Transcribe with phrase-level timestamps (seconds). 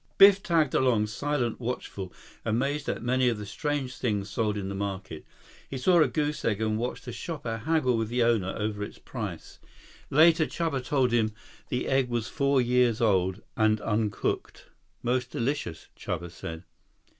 [0.17, 2.11] Biff tagged along, silent, watchful,
[2.43, 5.23] amazed at many of the strange things sold in the market.
[5.69, 8.97] He saw a goose egg and watched a shopper haggle with the owner over its
[8.97, 9.59] price.
[10.09, 11.35] Later, Chuba told him
[11.69, 14.65] the egg was four years old and uncooked.
[15.03, 16.63] "Most delicious," Chuba said.